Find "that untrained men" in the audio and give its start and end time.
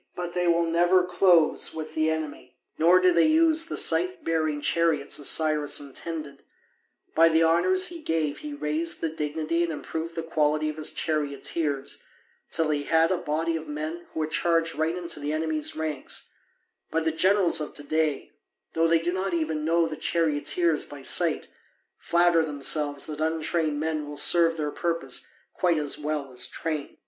23.05-24.07